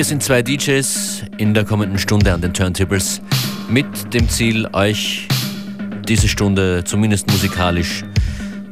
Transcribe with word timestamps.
Hier 0.00 0.06
sind 0.06 0.22
zwei 0.22 0.40
DJs 0.40 1.24
in 1.36 1.52
der 1.52 1.66
kommenden 1.66 1.98
Stunde 1.98 2.32
an 2.32 2.40
den 2.40 2.54
Turntables 2.54 3.20
mit 3.68 4.14
dem 4.14 4.30
Ziel, 4.30 4.66
euch 4.72 5.28
diese 6.08 6.26
Stunde 6.26 6.84
zumindest 6.84 7.30
musikalisch 7.30 8.02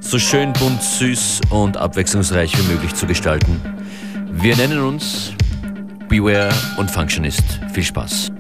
so 0.00 0.18
schön 0.18 0.54
bunt, 0.54 0.82
süß 0.82 1.43
und 1.50 1.77
abwechslungsreich 1.77 2.57
wie 2.59 2.72
möglich 2.72 2.95
zu 2.95 3.07
gestalten. 3.07 3.61
Wir 4.32 4.57
nennen 4.57 4.80
uns 4.80 5.35
Beware 6.09 6.49
und 6.79 6.91
Functionist. 6.91 7.45
Viel 7.75 7.85
Spaß. 7.85 8.32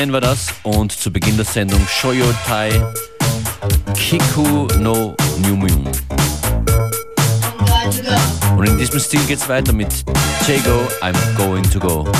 Man 0.00 0.14
war 0.14 0.22
das 0.22 0.46
und 0.62 0.92
zu 0.92 1.12
Beginn 1.12 1.36
der 1.36 1.44
Sendung 1.44 1.86
Shoyo 1.86 2.24
Tai 2.46 2.70
Kiku 3.94 4.66
no 4.78 5.14
Nyumyun. 5.42 5.86
Und 8.56 8.66
in 8.66 8.78
diesem 8.78 8.98
Stil 8.98 9.20
geht's 9.26 9.46
weiter 9.46 9.74
mit 9.74 9.92
Jago, 10.48 10.88
I'm 11.02 11.14
Going 11.36 11.70
to 11.70 11.78
Go. 11.78 12.10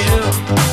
you. 0.00 0.69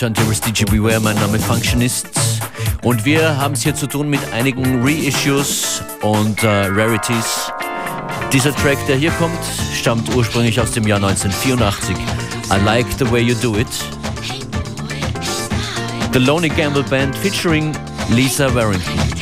Turntables 0.00 0.40
DJ 0.40 0.64
Beware. 0.64 0.98
Mein 0.98 1.16
Name 1.16 1.36
ist 1.36 1.44
Functionist. 1.44 2.08
Und 2.82 3.04
wir 3.04 3.36
haben 3.36 3.52
es 3.52 3.62
hier 3.62 3.74
zu 3.74 3.86
tun 3.86 4.08
mit 4.08 4.20
einigen 4.32 4.82
Reissues 4.82 5.82
und 6.00 6.42
äh, 6.42 6.48
Rarities. 6.48 7.52
Dieser 8.32 8.56
Track, 8.56 8.78
der 8.86 8.96
hier 8.96 9.10
kommt, 9.10 9.38
stammt 9.74 10.14
ursprünglich 10.14 10.58
aus 10.58 10.70
dem 10.70 10.86
Jahr 10.88 11.04
1984. 11.04 11.94
I 12.50 12.64
Like 12.64 12.86
the 12.98 13.10
Way 13.10 13.24
You 13.24 13.34
Do 13.42 13.58
It. 13.58 13.68
The 16.14 16.18
Lonely 16.18 16.48
Gamble 16.48 16.84
Band 16.84 17.14
featuring 17.14 17.76
Lisa 18.08 18.54
Warrington. 18.54 19.19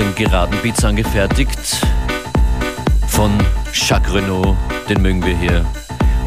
Den 0.00 0.14
geraden 0.14 0.56
Beats 0.62 0.82
angefertigt 0.82 1.84
von 3.06 3.30
Jacques 3.74 4.14
Renault, 4.14 4.56
den 4.88 5.02
mögen 5.02 5.22
wir 5.24 5.36
hier. 5.36 5.66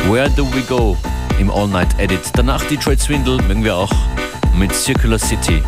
Where 0.09 0.29
Do 0.29 0.45
We 0.53 0.61
Go 0.61 0.95
im 1.39 1.49
All 1.49 1.67
Night 1.67 1.87
Edit. 1.97 2.21
Danach 2.35 2.63
Detroit 2.65 2.99
Swindle 2.99 3.41
mögen 3.43 3.63
wir 3.63 3.75
auch 3.75 3.91
mit 4.55 4.73
Circular 4.75 5.17
City. 5.17 5.63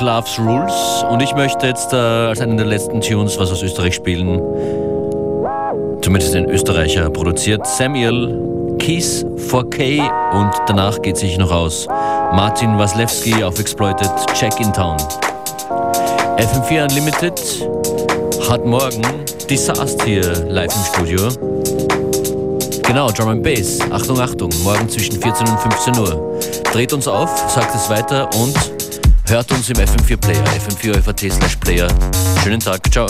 Loves 0.00 0.38
Rules 0.38 1.04
und 1.10 1.20
ich 1.20 1.34
möchte 1.34 1.66
jetzt 1.66 1.92
äh, 1.92 1.96
als 1.96 2.40
einen 2.40 2.56
der 2.56 2.66
letzten 2.66 3.00
Tunes 3.00 3.38
was 3.38 3.52
aus 3.52 3.62
Österreich 3.62 3.94
spielen. 3.94 4.40
Zumindest 6.02 6.34
den 6.34 6.48
Österreicher 6.48 7.10
produziert. 7.10 7.66
Samuel 7.66 8.76
Keys 8.78 9.24
4K 9.36 10.00
und 10.32 10.52
danach 10.66 11.00
geht 11.02 11.16
sich 11.16 11.36
noch 11.36 11.50
aus. 11.50 11.86
Martin 11.88 12.78
Waslewski 12.78 13.44
auf 13.44 13.58
Exploited 13.58 14.10
Check 14.34 14.58
in 14.60 14.72
Town. 14.72 14.96
FM4 16.38 16.84
Unlimited 16.84 17.68
hat 18.48 18.64
morgen 18.64 19.02
Disaster 19.48 20.04
hier 20.04 20.32
live 20.48 20.74
im 20.74 20.94
Studio. 20.94 21.28
Genau, 22.86 23.10
Drum 23.10 23.28
and 23.28 23.42
Bass. 23.42 23.78
Achtung, 23.90 24.18
Achtung. 24.18 24.50
Morgen 24.64 24.88
zwischen 24.88 25.20
14 25.20 25.46
und 25.46 25.60
15 25.60 25.98
Uhr. 25.98 26.40
Dreht 26.72 26.92
uns 26.92 27.06
auf, 27.06 27.30
sagt 27.50 27.74
es 27.74 27.88
weiter 27.90 28.28
und 28.34 28.79
Hört 29.30 29.52
uns 29.52 29.70
im 29.70 29.76
FM4 29.76 30.16
Player, 30.16 30.44
fm4 30.44 31.30
slash 31.30 31.54
Player. 31.54 31.86
Schönen 32.42 32.58
Tag, 32.58 32.80
ciao. 32.92 33.06